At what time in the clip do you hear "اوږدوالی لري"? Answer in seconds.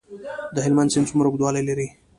1.27-1.87